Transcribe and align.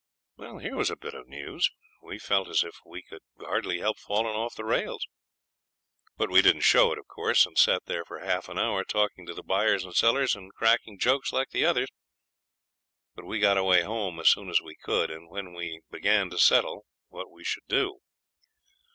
Here 0.39 0.75
was 0.75 0.89
a 0.89 0.95
bit 0.95 1.13
of 1.13 1.27
news! 1.27 1.69
We 2.01 2.17
felt 2.17 2.47
as 2.49 2.63
if 2.63 2.73
we 2.83 3.03
could 3.03 3.21
hardly 3.39 3.81
help 3.81 3.99
falling 3.99 4.35
off 4.35 4.55
the 4.55 4.65
rails; 4.65 5.05
but 6.17 6.31
we 6.31 6.41
didn't 6.41 6.61
show 6.63 6.91
it, 6.91 6.97
of 6.97 7.05
course, 7.07 7.45
and 7.45 7.55
sat 7.55 7.83
there 7.85 8.03
for 8.05 8.17
half 8.17 8.49
an 8.49 8.57
hour, 8.57 8.83
talking 8.83 9.27
to 9.27 9.35
the 9.35 9.43
buyers 9.43 9.85
and 9.85 9.93
sellers 9.95 10.35
and 10.35 10.51
cracking 10.55 10.97
jokes 10.97 11.31
like 11.31 11.51
the 11.51 11.65
others. 11.65 11.89
But 13.13 13.25
we 13.25 13.37
got 13.37 13.57
away 13.59 13.83
home 13.83 14.19
as 14.19 14.27
soon 14.29 14.49
as 14.49 14.59
we 14.59 14.75
could, 14.75 15.11
and 15.11 15.29
then 15.35 15.53
we 15.53 15.81
began 15.91 16.31
to 16.31 16.39
settle 16.39 16.87
what 17.09 17.29
we 17.29 17.43
should 17.43 17.67
do. 17.67 17.99